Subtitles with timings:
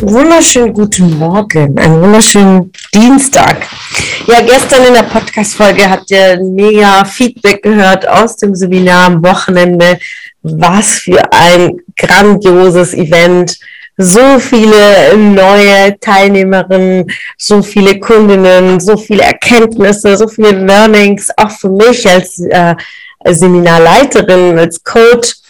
[0.00, 3.66] Wunderschönen guten Morgen, einen wunderschönen Dienstag.
[4.26, 9.98] Ja, gestern in der Podcast-Folge habt ihr mega Feedback gehört aus dem Seminar am Wochenende.
[10.42, 13.58] Was für ein grandioses Event.
[13.98, 21.68] So viele neue Teilnehmerinnen, so viele Kundinnen, so viele Erkenntnisse, so viele Learnings, auch für
[21.68, 22.74] mich als äh,
[23.28, 25.41] Seminarleiterin, als Coach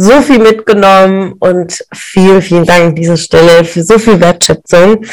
[0.00, 5.04] so viel mitgenommen und vielen, vielen Dank an dieser Stelle für so viel Wertschätzung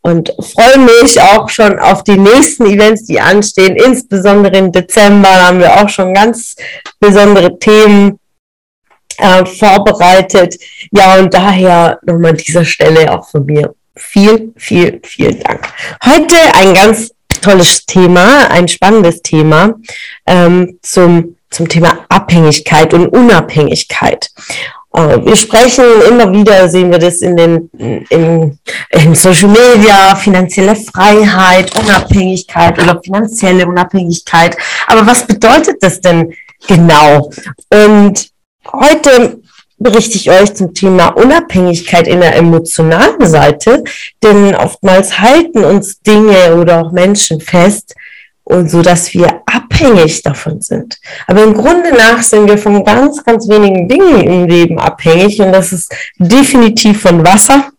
[0.00, 3.76] und freue mich auch schon auf die nächsten Events, die anstehen.
[3.76, 6.56] Insbesondere im Dezember haben wir auch schon ganz
[6.98, 8.18] besondere Themen
[9.18, 10.56] äh, vorbereitet.
[10.90, 15.68] Ja, und daher nochmal an dieser Stelle auch von mir viel, viel, vielen Dank.
[16.04, 19.74] Heute ein ganz tolles Thema, ein spannendes Thema
[20.26, 24.30] ähm, zum zum Thema Abhängigkeit und Unabhängigkeit.
[24.94, 27.70] Äh, wir sprechen immer wieder, sehen wir das in den
[28.10, 28.58] in,
[28.90, 34.56] in Social Media, finanzielle Freiheit, Unabhängigkeit oder finanzielle Unabhängigkeit.
[34.86, 36.34] Aber was bedeutet das denn
[36.66, 37.30] genau?
[37.70, 38.28] Und
[38.72, 39.40] heute
[39.78, 43.82] berichte ich euch zum Thema Unabhängigkeit in der emotionalen Seite,
[44.22, 47.94] denn oftmals halten uns Dinge oder auch Menschen fest,
[48.44, 50.98] und so dass wir abhängig davon sind.
[51.26, 55.52] Aber im Grunde nach sind wir von ganz, ganz wenigen Dingen im Leben abhängig und
[55.52, 57.70] das ist definitiv von Wasser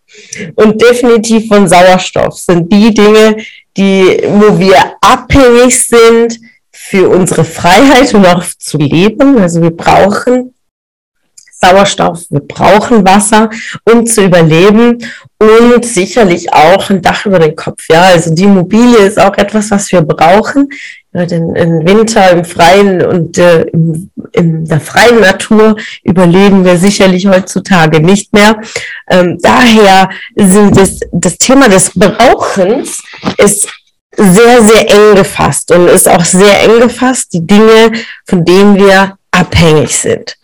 [0.55, 2.38] und definitiv von Sauerstoff.
[2.38, 3.38] Sind die Dinge,
[3.75, 6.39] die, wo wir abhängig sind
[6.72, 9.38] für unsere Freiheit und auch zu leben.
[9.39, 10.52] Also wir brauchen
[11.63, 13.49] Sauerstoff, wir brauchen Wasser,
[13.89, 14.97] um zu überleben
[15.39, 17.85] und sicherlich auch ein Dach über den Kopf.
[17.89, 20.69] Ja, also die Immobilie ist auch etwas, was wir brauchen.
[21.13, 23.65] Im Winter im Freien und äh,
[24.31, 28.59] in der freien Natur überleben wir sicherlich heutzutage nicht mehr.
[29.07, 33.03] Ähm, daher sind es, das Thema des Brauchens
[33.37, 33.69] ist
[34.17, 37.91] sehr, sehr eng gefasst und ist auch sehr eng gefasst, die Dinge,
[38.25, 40.35] von denen wir abhängig sind.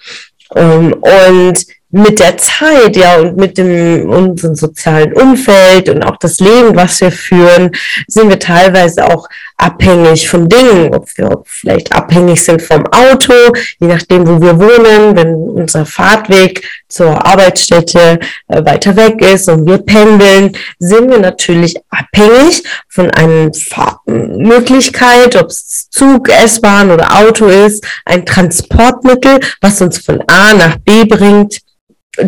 [0.55, 6.39] Ähm, und mit der Zeit, ja, und mit dem unserem sozialen Umfeld und auch das
[6.39, 7.71] Leben, was wir führen,
[8.07, 9.27] sind wir teilweise auch
[9.59, 13.33] abhängig von Dingen, ob wir vielleicht abhängig sind vom Auto,
[13.79, 19.67] je nachdem, wo wir wohnen, wenn unser Fahrtweg zur Arbeitsstätte äh, weiter weg ist und
[19.67, 27.45] wir pendeln, sind wir natürlich abhängig von einer Fahrtmöglichkeit, ob es Zug, S-Bahn oder Auto
[27.47, 31.59] ist, ein Transportmittel, was uns von A nach B bringt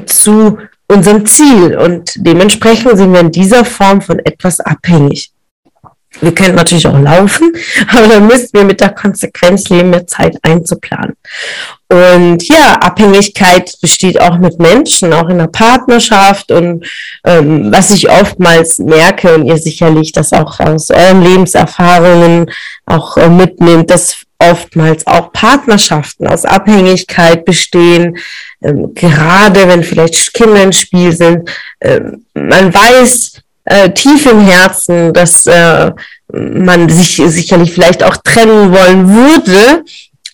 [0.06, 1.78] zu unserem Ziel.
[1.78, 5.32] Und dementsprechend sind wir in dieser Form von etwas abhängig.
[6.22, 7.52] Wir können natürlich auch laufen,
[7.90, 11.16] aber dann müssen wir mit der Konsequenz leben, mehr Zeit einzuplanen.
[11.90, 16.50] Und ja, Abhängigkeit besteht auch mit Menschen, auch in der Partnerschaft.
[16.50, 16.86] Und
[17.26, 22.50] ähm, was ich oftmals merke, und ihr sicherlich das auch aus euren Lebenserfahrungen
[22.86, 28.18] auch äh, mitnehmt, dass oftmals auch Partnerschaften aus Abhängigkeit bestehen,
[28.62, 31.50] ähm, gerade wenn vielleicht Kinder im Spiel sind.
[31.82, 35.92] Ähm, man weiß äh, tief im Herzen, dass äh,
[36.32, 39.84] man sich sicherlich vielleicht auch trennen wollen würde,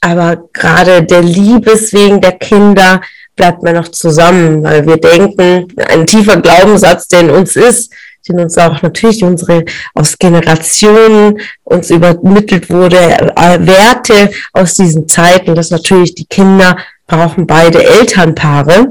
[0.01, 3.01] aber gerade der Liebes wegen der Kinder
[3.35, 7.91] bleibt man noch zusammen, weil wir denken, ein tiefer Glaubenssatz, der in uns ist,
[8.27, 15.55] den uns auch natürlich unsere aus Generationen uns übermittelt wurde, äh, Werte aus diesen Zeiten,
[15.55, 16.77] dass natürlich die Kinder
[17.07, 18.87] brauchen beide Elternpaare.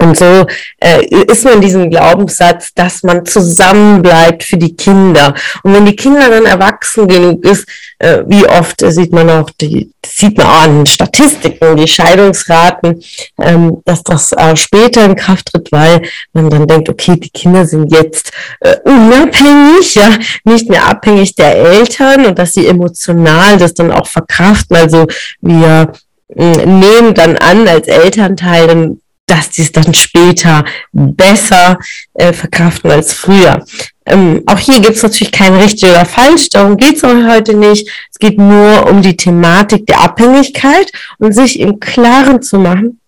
[0.00, 0.46] Und so
[0.80, 5.34] äh, ist man in diesem Glaubenssatz, dass man zusammenbleibt für die Kinder.
[5.64, 7.66] Und wenn die Kinder dann erwachsen genug ist,
[7.98, 13.02] äh, wie oft äh, sieht man auch die, sieht man auch an Statistiken, die Scheidungsraten,
[13.40, 16.02] ähm, dass das äh, später in Kraft tritt, weil
[16.32, 18.30] man dann denkt, okay, die Kinder sind jetzt
[18.60, 20.10] äh, unabhängig, ja,
[20.44, 24.76] nicht mehr abhängig der Eltern und dass sie emotional das dann auch verkraften.
[24.76, 25.08] Also
[25.40, 25.92] wir
[26.36, 31.78] äh, nehmen dann an als Elternteil dann dass die es dann später besser
[32.14, 33.64] äh, verkraften als früher.
[34.06, 37.88] Ähm, auch hier gibt es natürlich kein richtig oder falsch, darum geht es heute nicht.
[38.10, 43.00] Es geht nur um die Thematik der Abhängigkeit und sich im Klaren zu machen,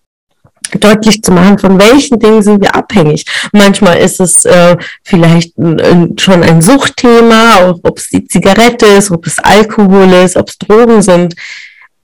[0.79, 3.25] deutlich zu machen, von welchen Dingen sind wir abhängig.
[3.51, 9.25] Manchmal ist es äh, vielleicht ein, schon ein Suchtthema, ob es die Zigarette ist, ob
[9.25, 11.35] es Alkohol ist, ob es Drogen sind.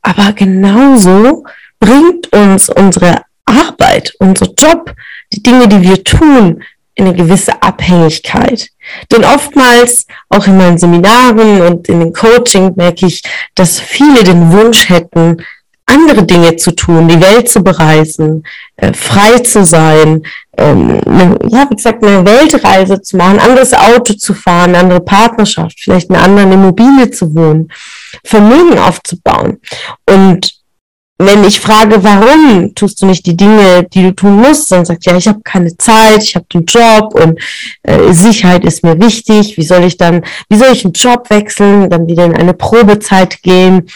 [0.02, 1.44] Aber genauso
[1.80, 4.94] bringt uns unsere Arbeit, unser Job,
[5.34, 6.64] die Dinge, die wir tun,
[6.96, 8.70] in eine gewisse Abhängigkeit.
[9.12, 13.22] Denn oftmals, auch in meinen Seminaren und in den Coaching, merke ich,
[13.54, 15.38] dass viele den Wunsch hätten,
[15.86, 18.44] andere Dinge zu tun, die Welt zu bereisen,
[18.76, 20.24] äh, frei zu sein,
[20.58, 25.00] ähm, eine, ja, wie gesagt, eine Weltreise zu machen, anderes Auto zu fahren, eine andere
[25.00, 27.72] Partnerschaft, vielleicht eine andere Immobilie zu wohnen,
[28.26, 29.62] Vermögen aufzubauen.
[30.10, 30.57] Und
[31.20, 35.06] wenn ich frage, warum tust du nicht die Dinge, die du tun musst, dann sagt
[35.06, 37.40] ja, ich habe keine Zeit, ich habe den Job und
[37.84, 39.58] äh, Sicherheit ist mir wichtig.
[39.58, 43.42] Wie soll ich dann, wie soll ich einen Job wechseln, dann wieder in eine Probezeit
[43.42, 43.90] gehen?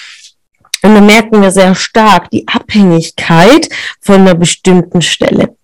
[0.84, 3.70] Und dann merken wir sehr stark die Abhängigkeit
[4.00, 5.56] von einer bestimmten Stelle.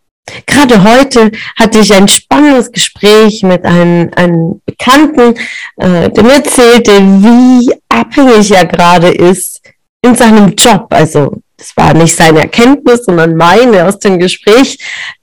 [0.46, 5.36] Gerade heute hatte ich ein spannendes Gespräch mit einem, einem Bekannten,
[5.78, 9.62] äh, der mir erzählte, wie abhängig er gerade ist
[10.02, 10.88] in seinem Job.
[10.90, 14.78] Also das war nicht seine Erkenntnis, sondern meine aus dem Gespräch.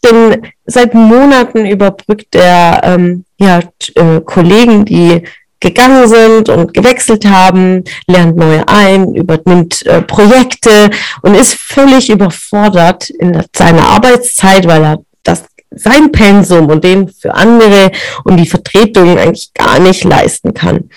[0.04, 3.60] Denn seit Monaten überbrückt er ähm, ja,
[3.94, 5.22] äh, Kollegen, die
[5.60, 10.90] gegangen sind und gewechselt haben, lernt neue ein, übernimmt äh, Projekte
[11.22, 17.34] und ist völlig überfordert in seiner Arbeitszeit, weil er das sein Pensum und den für
[17.34, 17.90] andere
[18.24, 20.90] und die Vertretung eigentlich gar nicht leisten kann.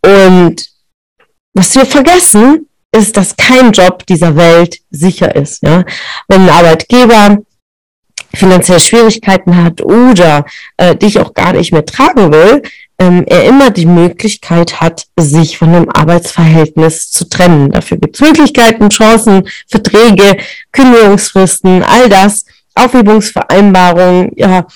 [0.00, 0.64] Und
[1.52, 5.62] was wir vergessen, ist, dass kein Job dieser Welt sicher ist.
[5.62, 5.84] Ja?
[6.28, 7.38] Wenn ein Arbeitgeber
[8.34, 10.44] finanzielle Schwierigkeiten hat oder
[10.76, 12.62] äh, dich auch gar nicht mehr tragen will,
[12.98, 17.70] ähm, er immer die Möglichkeit hat, sich von einem Arbeitsverhältnis zu trennen.
[17.70, 20.38] Dafür gibt es Möglichkeiten, Chancen, Verträge,
[20.72, 22.44] Kündigungsfristen, all das,
[22.74, 24.66] Aufhebungsvereinbarungen, ja,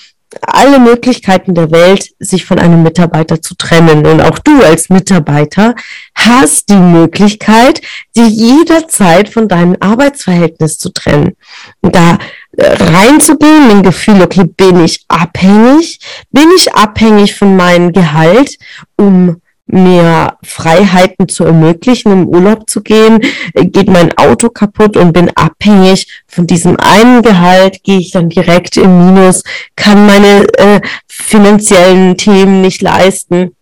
[0.41, 4.05] alle Möglichkeiten der Welt, sich von einem Mitarbeiter zu trennen.
[4.05, 5.75] Und auch du als Mitarbeiter
[6.15, 7.81] hast die Möglichkeit,
[8.15, 11.35] dich jederzeit von deinem Arbeitsverhältnis zu trennen.
[11.81, 12.17] Und da
[12.57, 15.99] äh, reinzugehen, dem Gefühl, okay, bin ich abhängig?
[16.31, 18.57] Bin ich abhängig von meinem Gehalt,
[18.97, 23.21] um mir Freiheiten zu ermöglichen, im Urlaub zu gehen,
[23.53, 28.77] geht mein Auto kaputt und bin abhängig von diesem einen Gehalt, gehe ich dann direkt
[28.77, 29.43] im Minus,
[29.75, 33.55] kann meine äh, finanziellen Themen nicht leisten.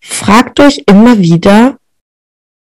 [0.00, 1.78] Fragt euch immer wieder,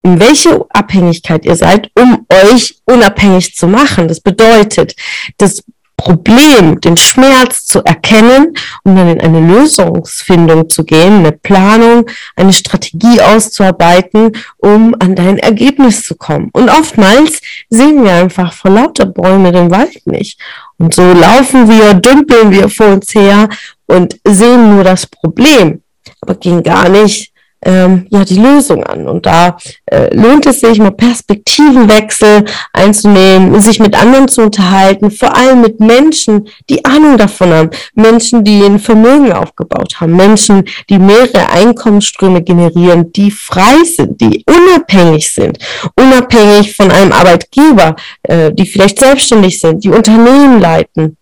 [0.03, 4.07] in welche Abhängigkeit ihr seid, um euch unabhängig zu machen.
[4.07, 4.95] Das bedeutet,
[5.37, 5.65] das
[5.97, 8.55] Problem, den Schmerz zu erkennen
[8.85, 12.07] und dann in eine Lösungsfindung zu gehen, eine Planung,
[12.37, 16.51] eine Strategie auszuarbeiten, um an dein Ergebnis zu kommen.
[16.53, 17.41] Und oftmals
[17.71, 20.39] sehen wir einfach vor lauter Bäume den Wald nicht.
[20.79, 23.49] Und so laufen wir, dümpeln wir vor uns her
[23.87, 25.83] und sehen nur das Problem,
[26.21, 29.09] aber gehen gar nicht ähm, ja die Lösung an.
[29.09, 29.57] Und da
[29.87, 35.81] äh, lohnt es sich, mal Perspektivenwechsel einzunehmen, sich mit anderen zu unterhalten, vor allem mit
[35.81, 42.43] Menschen, die Ahnung davon haben, Menschen, die ein Vermögen aufgebaut haben, Menschen, die mehrere Einkommensströme
[42.43, 45.59] generieren, die frei sind, die unabhängig sind,
[45.97, 51.17] unabhängig von einem Arbeitgeber, äh, die vielleicht selbstständig sind, die Unternehmen leiten,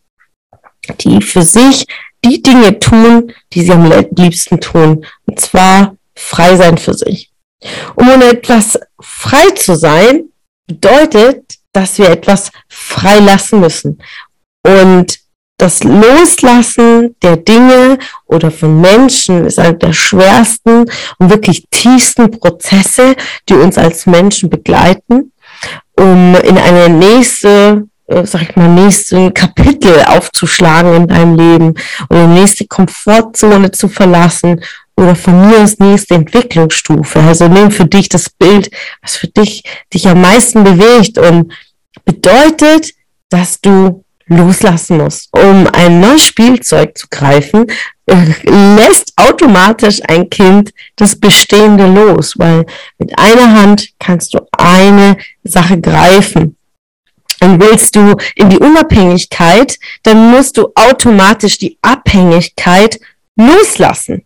[1.00, 1.86] die für sich
[2.24, 5.04] die Dinge tun, die sie am liebsten tun.
[5.26, 7.30] Und zwar frei sein für sich.
[7.94, 10.30] Um ohne etwas frei zu sein,
[10.66, 14.02] bedeutet, dass wir etwas freilassen müssen.
[14.66, 15.18] Und
[15.58, 20.84] das Loslassen der Dinge oder von Menschen ist einer der schwersten
[21.18, 23.14] und wirklich tiefsten Prozesse,
[23.48, 25.32] die uns als Menschen begleiten,
[25.96, 31.66] um in eine nächste, äh, sag ich mal, nächsten Kapitel aufzuschlagen in deinem Leben
[32.08, 34.60] und die nächste Komfortzone zu verlassen
[34.96, 37.20] oder von mir aus nächste Entwicklungsstufe.
[37.20, 38.70] Also nimm für dich das Bild,
[39.02, 41.52] was für dich dich am meisten bewegt und
[42.04, 42.92] bedeutet,
[43.28, 45.28] dass du loslassen musst.
[45.32, 47.66] Um ein neues Spielzeug zu greifen,
[48.06, 52.66] lässt automatisch ein Kind das Bestehende los, weil
[52.98, 56.56] mit einer Hand kannst du eine Sache greifen.
[57.40, 62.98] Und willst du in die Unabhängigkeit, dann musst du automatisch die Abhängigkeit
[63.36, 64.24] loslassen.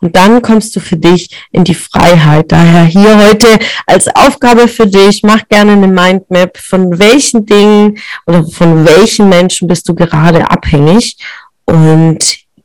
[0.00, 2.50] Und dann kommst du für dich in die Freiheit.
[2.52, 3.46] Daher hier heute
[3.86, 9.68] als Aufgabe für dich, mach gerne eine Mindmap, von welchen Dingen oder von welchen Menschen
[9.68, 11.16] bist du gerade abhängig
[11.64, 12.18] und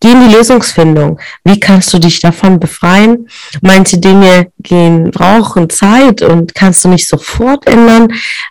[0.03, 1.19] geh in die Lösungsfindung.
[1.43, 3.29] Wie kannst du dich davon befreien?
[3.61, 8.09] Manche Dinge gehen, brauchen Zeit und kannst du nicht sofort ändern,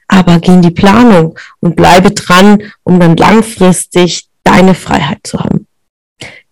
[0.08, 5.66] aber geh in die Planung und bleibe dran, um dann langfristig deine Freiheit zu haben.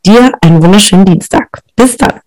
[0.04, 1.62] Dir einen wunderschönen Dienstag.
[1.80, 2.20] Bis dann.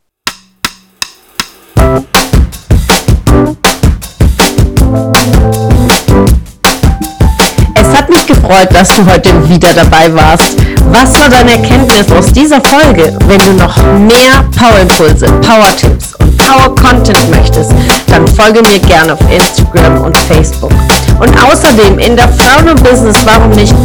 [7.76, 10.56] Es hat mich gefreut, dass du heute wieder dabei warst.
[10.90, 13.16] Was war deine Erkenntnis aus dieser Folge?
[13.28, 17.74] Wenn du noch mehr Power-Impulse, Power-Tipps und Power-Content möchtest,
[18.08, 20.74] dann folge mir gerne auf Instagram und Facebook.
[21.20, 23.76] Und außerdem in der Frauen Business Warum nicht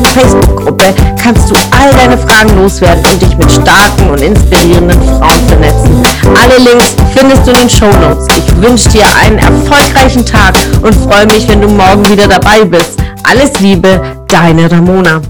[0.79, 6.03] Facebook-Gruppe kannst du all deine Fragen loswerden und dich mit starken und inspirierenden Frauen vernetzen.
[6.43, 8.27] Alle Links findest du in den Show Notes.
[8.37, 12.99] Ich wünsche dir einen erfolgreichen Tag und freue mich, wenn du morgen wieder dabei bist.
[13.25, 15.21] Alles Liebe, deine Ramona.